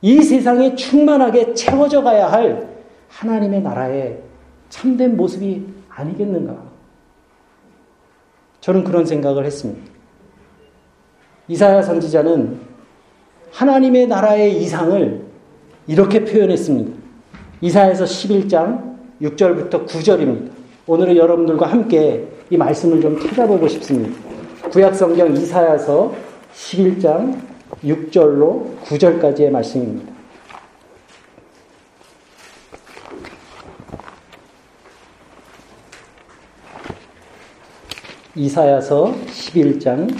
이 0.00 0.22
세상에 0.22 0.74
충만하게 0.74 1.54
채워져 1.54 2.02
가야 2.02 2.30
할 2.30 2.68
하나님의 3.08 3.62
나라의 3.62 4.20
참된 4.68 5.16
모습이 5.16 5.66
아니겠는가? 5.88 6.56
저는 8.60 8.84
그런 8.84 9.06
생각을 9.06 9.44
했습니다. 9.44 9.80
이사야 11.48 11.82
선지자는 11.82 12.60
하나님의 13.50 14.06
나라의 14.08 14.60
이상을 14.62 15.24
이렇게 15.86 16.24
표현했습니다. 16.24 16.92
이사야서 17.62 18.04
11장 18.04 18.96
6절부터 19.22 19.86
9절입니다. 19.86 20.50
오늘은 20.86 21.16
여러분들과 21.16 21.66
함께 21.66 22.28
이 22.50 22.56
말씀을 22.56 23.00
좀 23.00 23.18
찾아보고 23.18 23.66
싶습니다. 23.68 24.37
구약 24.70 24.94
성경 24.94 25.34
이사야서 25.34 26.14
11장 26.52 27.40
6절로 27.82 28.78
9절까지의 28.82 29.48
말씀입니다. 29.50 30.12
이사야서 38.34 39.14
11장 39.26 40.14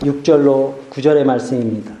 6절로 0.00 0.90
9절의 0.90 1.24
말씀입니다. 1.24 1.94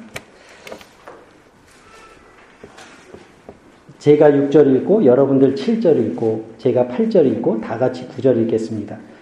제가 3.98 4.30
6절 4.30 4.76
읽고 4.76 5.06
여러분들 5.06 5.54
7절 5.54 5.98
읽고 6.10 6.56
제가 6.58 6.88
8절 6.88 7.26
읽고 7.26 7.62
다 7.62 7.78
같이 7.78 8.06
9절 8.06 8.42
읽겠습니다. 8.42 9.15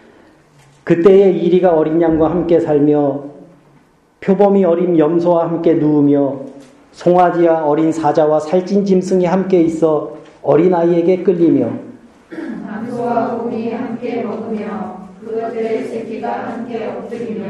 그때에 0.84 1.30
이리가 1.30 1.72
어린 1.72 2.00
양과 2.00 2.30
함께 2.30 2.60
살며 2.60 3.24
표범이 4.20 4.64
어린 4.66 4.98
염소와 4.98 5.48
함께 5.48 5.74
누우며 5.74 6.40
송아지와 6.92 7.64
어린 7.64 7.90
사자와 7.90 8.40
살찐 8.40 8.84
짐승이 8.84 9.24
함께 9.24 9.62
있어 9.62 10.12
어린아이에게 10.42 11.22
끌리며 11.22 11.70
남소와 12.66 13.38
곰이 13.38 13.72
함께 13.72 14.22
먹으며 14.22 15.08
그것들의 15.24 15.84
새끼가 15.84 16.48
함께 16.48 16.86
엎드리며 16.86 17.44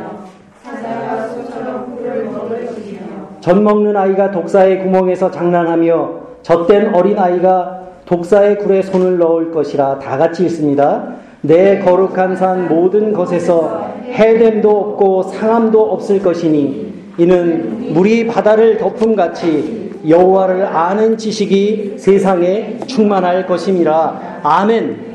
사자가 0.62 1.28
소처럼 1.28 1.96
꿀을 1.96 2.26
먹을 2.26 2.66
것이며 2.66 3.00
젖 3.40 3.60
먹는 3.60 3.96
아이가 3.96 4.30
독사의 4.30 4.84
구멍에서 4.84 5.32
장난하며 5.32 6.20
젖된 6.42 6.94
어린아이가 6.94 7.82
독사의 8.06 8.58
굴에 8.58 8.82
손을 8.82 9.18
넣을 9.18 9.50
것이라 9.50 9.98
다 9.98 10.16
같이 10.16 10.44
있습니다. 10.44 11.23
내 11.44 11.78
거룩한 11.78 12.36
산 12.36 12.68
모든 12.68 13.12
것에서 13.12 13.92
해됨도 14.06 14.70
없고 14.70 15.24
상함도 15.24 15.92
없을 15.92 16.22
것이니 16.22 16.94
이는 17.18 17.92
물이 17.92 18.26
바다를 18.26 18.78
덮음 18.78 19.14
같이 19.14 19.92
여호와를 20.08 20.66
아는 20.66 21.18
지식이 21.18 21.96
세상에 21.98 22.78
충만할 22.86 23.46
것임이라. 23.46 24.40
아멘. 24.42 25.14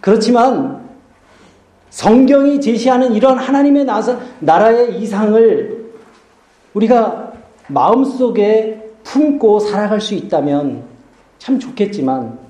그렇지만 0.00 0.80
성경이 1.90 2.60
제시하는 2.60 3.12
이런 3.12 3.38
하나님의 3.38 3.86
나라의 4.40 5.00
이상을 5.00 5.92
우리가 6.74 7.32
마음속에 7.68 8.82
품고 9.04 9.60
살아갈 9.60 10.00
수 10.00 10.14
있다면 10.14 10.82
참 11.38 11.60
좋겠지만 11.60 12.49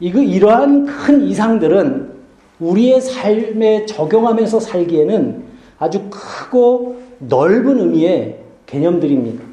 이거 0.00 0.20
이러한 0.20 0.86
큰 0.86 1.22
이상들은 1.22 2.18
우리의 2.60 3.00
삶에 3.00 3.86
적용하면서 3.86 4.60
살기에는 4.60 5.44
아주 5.78 6.08
크고 6.10 7.00
넓은 7.18 7.80
의미의 7.80 8.38
개념들입니다. 8.66 9.44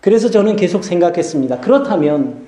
그래서 0.00 0.30
저는 0.30 0.56
계속 0.56 0.84
생각했습니다. 0.84 1.60
그렇다면 1.60 2.44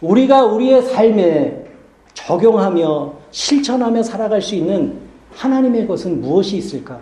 우리가 0.00 0.44
우리의 0.44 0.82
삶에 0.82 1.66
적용하며 2.14 3.14
실천하며 3.30 4.02
살아갈 4.02 4.40
수 4.42 4.54
있는 4.54 4.98
하나님의 5.34 5.86
것은 5.86 6.20
무엇이 6.20 6.56
있을까? 6.56 7.00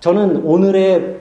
저는 0.00 0.44
오늘의 0.44 1.18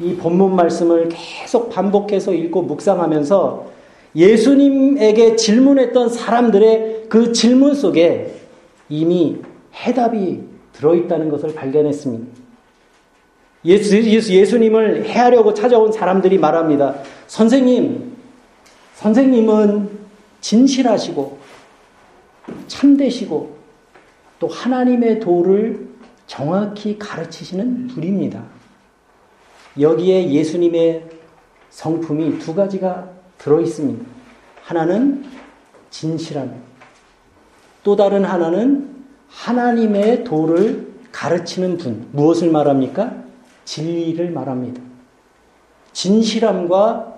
이 0.00 0.14
본문 0.16 0.54
말씀을 0.56 1.08
계속 1.10 1.70
반복해서 1.70 2.32
읽고 2.32 2.62
묵상하면서 2.62 3.70
예수님에게 4.14 5.36
질문했던 5.36 6.08
사람들의 6.08 7.06
그 7.08 7.32
질문 7.32 7.74
속에 7.74 8.34
이미 8.88 9.38
해답이 9.74 10.40
들어있다는 10.72 11.28
것을 11.28 11.54
발견했습니다. 11.54 12.40
예수, 13.66 13.96
예수, 14.02 14.32
예수님을 14.32 15.04
해하려고 15.04 15.52
찾아온 15.52 15.92
사람들이 15.92 16.38
말합니다. 16.38 16.96
선생님, 17.26 18.16
선생님은 18.94 19.90
진실하시고 20.40 21.38
참되시고 22.66 23.56
또 24.38 24.48
하나님의 24.48 25.20
도를 25.20 25.88
정확히 26.26 26.98
가르치시는 26.98 27.88
분입니다. 27.88 28.44
여기에 29.78 30.30
예수님의 30.30 31.04
성품이 31.68 32.38
두 32.38 32.54
가지가 32.54 33.19
들어 33.42 33.60
있습니다. 33.60 34.04
하나는 34.62 35.24
진실함, 35.90 36.54
또 37.82 37.96
다른 37.96 38.24
하나는 38.24 38.88
하나님의 39.28 40.24
도를 40.24 40.88
가르치는 41.12 41.78
분. 41.78 42.06
무엇을 42.12 42.50
말합니까? 42.50 43.14
진리를 43.64 44.30
말합니다. 44.30 44.80
진실함과 45.92 47.14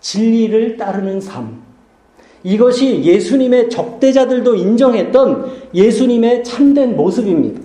진리를 0.00 0.76
따르는 0.76 1.20
삶. 1.20 1.62
이것이 2.42 3.02
예수님의 3.02 3.70
적대자들도 3.70 4.54
인정했던 4.54 5.70
예수님의 5.74 6.44
참된 6.44 6.94
모습입니다. 6.94 7.60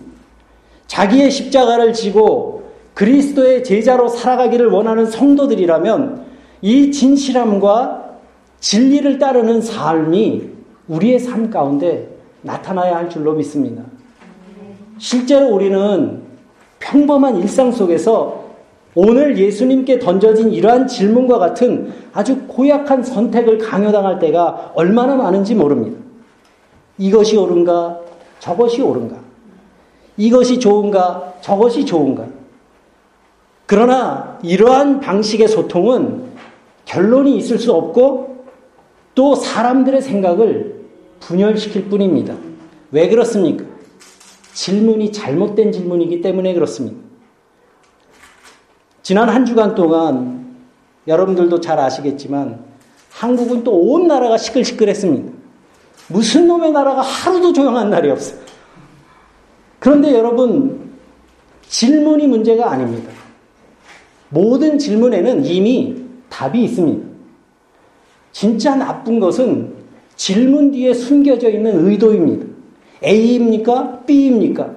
자기의 0.88 1.30
십자가를 1.30 1.94
지고 1.94 2.64
그리스도의 2.94 3.64
제자로 3.64 4.08
살아가기를 4.08 4.68
원하는 4.68 5.06
성도들이라면 5.06 6.29
이 6.62 6.92
진실함과 6.92 8.18
진리를 8.60 9.20
따르는 9.20 9.62
삶이 9.62 10.50
우리의 10.88 11.20
삶 11.20 11.50
가운데 11.50 12.10
나타나야 12.42 12.96
할 12.96 13.10
줄로 13.10 13.34
믿습니다. 13.34 13.84
실제로 14.98 15.48
우리는 15.48 16.22
평범한 16.80 17.38
일상 17.38 17.72
속에서 17.72 18.50
오늘 18.96 19.38
예수님께 19.38 20.00
던져진 20.00 20.52
이러한 20.52 20.88
질문과 20.88 21.38
같은 21.38 21.94
아주 22.12 22.42
고약한 22.48 23.04
선택을 23.04 23.60
강요당할 23.60 24.20
때가 24.20 24.72
얼마나 24.76 25.16
많은지 25.16 25.56
모릅니다. 25.56 25.98
이것이 26.98 27.38
옳은가? 27.38 28.00
저것이 28.40 28.82
옳은가? 28.82 29.18
이것이 30.18 30.60
좋은가? 30.60 31.34
저것이 31.42 31.86
좋은가? 31.86 32.26
그러나 33.66 34.38
이러한 34.42 35.00
방식의 35.00 35.48
소통은 35.48 36.29
결론이 36.90 37.38
있을 37.38 37.60
수 37.60 37.72
없고 37.72 38.46
또 39.14 39.36
사람들의 39.36 40.02
생각을 40.02 40.86
분열시킬 41.20 41.86
뿐입니다. 41.86 42.36
왜 42.92 43.08
그렇습니까? 43.08 43.64
질문이 44.54 45.12
잘못된 45.12 45.72
질문이기 45.72 46.22
때문에 46.22 46.54
그렇습니다. 46.56 46.98
지난 49.04 49.30
한 49.30 49.46
주간 49.46 49.76
동안 49.76 50.56
여러분들도 51.08 51.62
잘 51.62 51.80
아시겠지만 51.80 52.66
한국은 53.12 53.64
또 53.64 53.72
온 53.74 54.08
나라가 54.08 54.38
시끌시끌했습니다. 54.38 55.32
무슨 56.08 56.48
놈의 56.48 56.72
나라가 56.72 57.02
하루도 57.02 57.54
조용한 57.54 57.92
날이 57.92 58.10
없어요. 58.10 58.40
그런데 59.78 60.12
여러분, 60.14 60.90
질문이 61.68 62.26
문제가 62.26 62.72
아닙니다. 62.72 63.12
모든 64.30 64.80
질문에는 64.80 65.46
이미 65.46 65.99
답이 66.30 66.64
있습니다. 66.64 67.08
진짜 68.32 68.76
나쁜 68.76 69.20
것은 69.20 69.74
질문 70.16 70.72
뒤에 70.72 70.94
숨겨져 70.94 71.50
있는 71.50 71.88
의도입니다. 71.88 72.46
A입니까? 73.04 74.02
B입니까? 74.06 74.76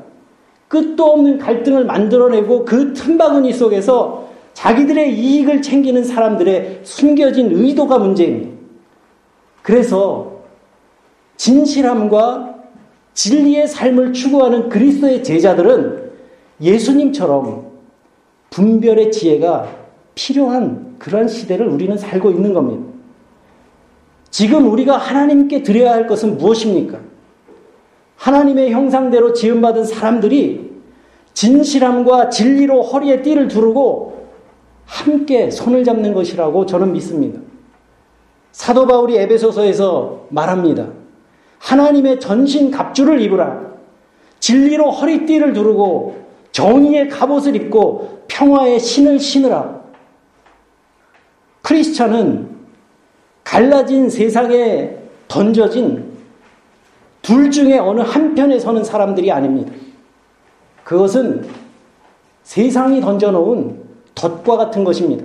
끝도 0.69 1.05
없는 1.13 1.39
갈등을 1.39 1.85
만들어내고 1.85 2.65
그 2.65 2.95
틈바구니 2.95 3.53
속에서 3.53 4.31
자기들의 4.55 5.19
이익을 5.19 5.61
챙기는 5.63 6.03
사람들의 6.03 6.81
숨겨진 6.83 7.51
의도가 7.53 7.99
문제입니다. 7.99 8.53
그래서 9.63 10.41
진실함과 11.37 12.55
진리의 13.15 13.69
삶을 13.69 14.13
추구하는 14.13 14.69
그리스도의 14.69 15.23
제자들은 15.23 16.13
예수님처럼 16.61 17.71
분별의 18.51 19.11
지혜가 19.13 19.69
필요한 20.15 20.92
그런 21.03 21.27
시대를 21.27 21.67
우리는 21.67 21.99
살고 21.99 22.31
있는 22.31 22.55
겁니다. 22.55 22.87
지금 24.31 24.71
우리가 24.71 24.97
하나님께 24.97 25.65
드려야 25.65 25.91
할 25.91 26.07
것은 26.07 26.39
무엇입니까? 26.39 27.01
하나님의 28.15 28.71
형상대로 28.71 29.33
지음받은 29.33 29.83
사람들이 29.83 30.71
진실함과 31.35 32.31
진리로 32.31 32.83
허리에 32.83 33.21
띠를 33.23 33.49
두르고 33.49 34.29
함께 34.85 35.51
손을 35.51 35.83
잡는 35.83 36.15
것이라고 36.15 36.67
저는 36.67 36.93
믿습니다. 36.93 37.41
사도 38.53 38.87
바울이 38.87 39.17
에베소서에서 39.17 40.27
말합니다. 40.29 40.91
하나님의 41.59 42.21
전신 42.21 42.71
갑주를 42.71 43.21
입으라. 43.23 43.73
진리로 44.39 44.93
허리띠를 44.93 45.53
두르고 45.53 46.23
정의의 46.53 47.09
갑옷을 47.09 47.57
입고 47.57 48.23
평화의 48.29 48.79
신을 48.79 49.19
신으라. 49.19 49.82
크리스천은 51.73 52.51
갈라진 53.45 54.11
세상에 54.11 54.91
던져진 55.27 56.13
둘 57.23 57.51
중에 57.51 57.79
어느 57.79 58.01
한편에 58.01 58.59
서는 58.59 58.85
사람들이 58.85 59.33
아닙니다. 59.33 59.73
그것은 60.85 61.49
세상이 62.43 63.01
던져놓은 63.01 63.81
덫과 64.15 64.59
같은 64.59 64.85
것입니다. 64.85 65.25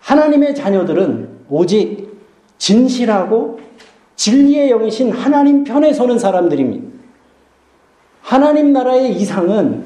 하나님의 0.00 0.54
자녀들은 0.54 1.28
오직 1.48 2.08
진실하고 2.58 3.58
진리의 4.14 4.68
영이신 4.68 5.10
하나님 5.10 5.64
편에 5.64 5.92
서는 5.92 6.20
사람들입니다. 6.20 6.86
하나님 8.20 8.72
나라의 8.72 9.16
이상은 9.16 9.84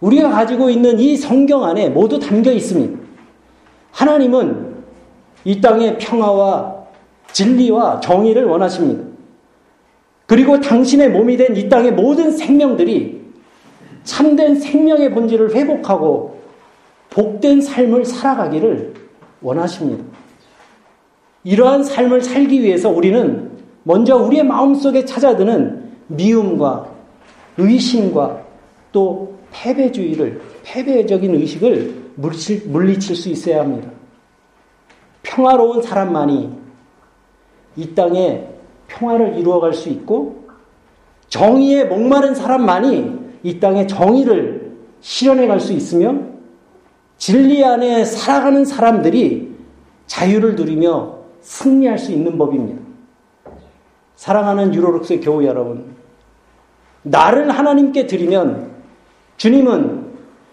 우리가 0.00 0.28
가지고 0.28 0.68
있는 0.68 0.98
이 0.98 1.16
성경 1.16 1.64
안에 1.64 1.88
모두 1.88 2.18
담겨 2.18 2.52
있습니다. 2.52 3.01
하나님은 3.92 4.72
이 5.44 5.60
땅의 5.60 5.98
평화와 5.98 6.82
진리와 7.32 8.00
정의를 8.00 8.44
원하십니다. 8.44 9.04
그리고 10.26 10.60
당신의 10.60 11.10
몸이 11.10 11.36
된 11.36 11.54
이 11.56 11.68
땅의 11.68 11.92
모든 11.92 12.30
생명들이 12.30 13.22
참된 14.04 14.56
생명의 14.56 15.12
본질을 15.12 15.54
회복하고 15.54 16.40
복된 17.10 17.60
삶을 17.60 18.04
살아가기를 18.04 18.94
원하십니다. 19.42 20.04
이러한 21.44 21.84
삶을 21.84 22.22
살기 22.22 22.62
위해서 22.62 22.88
우리는 22.88 23.50
먼저 23.82 24.16
우리의 24.16 24.44
마음속에 24.44 25.04
찾아드는 25.04 25.90
미움과 26.06 26.86
의심과 27.58 28.42
또 28.92 29.34
패배주의를, 29.52 30.40
패배적인 30.62 31.34
의식을 31.34 32.01
물리칠, 32.16 32.68
물리칠 32.68 33.16
수 33.16 33.28
있어야 33.28 33.60
합니다. 33.60 33.90
평화로운 35.22 35.82
사람만이 35.82 36.52
이 37.76 37.94
땅에 37.94 38.48
평화를 38.88 39.38
이루어갈 39.38 39.72
수 39.72 39.88
있고 39.88 40.44
정의에 41.28 41.84
목마른 41.84 42.34
사람만이 42.34 43.22
이 43.42 43.60
땅에 43.60 43.86
정의를 43.86 44.76
실현해 45.00 45.46
갈 45.46 45.60
수 45.60 45.72
있으며 45.72 46.14
진리 47.16 47.64
안에 47.64 48.04
살아가는 48.04 48.64
사람들이 48.64 49.54
자유를 50.06 50.56
누리며 50.56 51.18
승리할 51.40 51.98
수 51.98 52.12
있는 52.12 52.36
법입니다. 52.36 52.82
사랑하는 54.16 54.74
유로룩스 54.74 55.20
교우 55.20 55.44
여러분, 55.44 55.94
나를 57.02 57.50
하나님께 57.50 58.06
드리면 58.06 58.72
주님은 59.36 60.01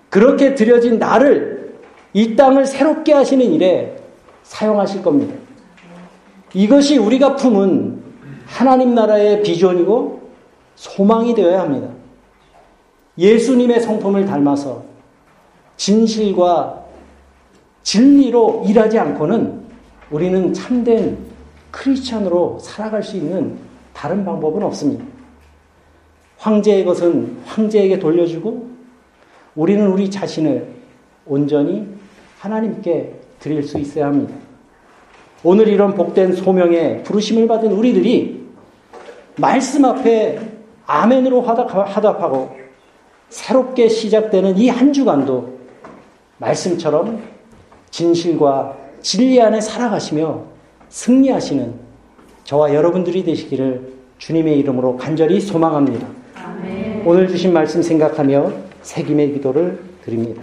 그렇게 0.09 0.55
드려진 0.55 0.99
나를 0.99 1.79
이 2.13 2.35
땅을 2.35 2.65
새롭게 2.65 3.13
하시는 3.13 3.45
일에 3.45 3.95
사용하실 4.43 5.03
겁니다. 5.03 5.35
이것이 6.53 6.97
우리가 6.97 7.35
품은 7.35 8.01
하나님 8.45 8.95
나라의 8.95 9.43
비전이고 9.43 10.29
소망이 10.75 11.35
되어야 11.35 11.61
합니다. 11.61 11.87
예수님의 13.17 13.81
성품을 13.81 14.25
닮아서 14.25 14.83
진실과 15.77 16.85
진리로 17.83 18.63
일하지 18.67 18.97
않고는 18.97 19.61
우리는 20.09 20.53
참된 20.53 21.17
크리스천으로 21.71 22.57
살아갈 22.59 23.03
수 23.03 23.17
있는 23.17 23.57
다른 23.93 24.25
방법은 24.25 24.63
없습니다. 24.63 25.05
황제의 26.37 26.85
것은 26.85 27.37
황제에게 27.45 27.99
돌려주고 27.99 28.69
우리는 29.59 29.85
우리 29.87 30.09
자신을 30.09 30.67
온전히 31.25 31.85
하나님께 32.39 33.11
드릴 33.41 33.61
수 33.61 33.77
있어야 33.77 34.05
합니다. 34.05 34.33
오늘 35.43 35.67
이런 35.67 35.95
복된 35.95 36.33
소명에 36.33 37.03
부르심을 37.03 37.45
받은 37.45 37.69
우리들이 37.69 38.47
말씀 39.35 39.83
앞에 39.83 40.39
아멘으로 40.85 41.41
화답하고 41.41 42.55
새롭게 43.27 43.89
시작되는 43.89 44.57
이 44.57 44.69
한 44.69 44.93
주간도 44.93 45.59
말씀처럼 46.37 47.21
진실과 47.89 48.77
진리 49.01 49.41
안에 49.41 49.59
살아가시며 49.59 50.41
승리하시는 50.87 51.73
저와 52.45 52.73
여러분들이 52.73 53.25
되시기를 53.25 53.91
주님의 54.19 54.57
이름으로 54.59 54.95
간절히 54.95 55.41
소망합니다. 55.41 56.07
아멘. 56.35 57.03
오늘 57.05 57.27
주신 57.27 57.51
말씀 57.51 57.81
생각하며 57.81 58.68
새김의 58.81 59.33
기도를 59.33 59.81
드립니다. 60.03 60.41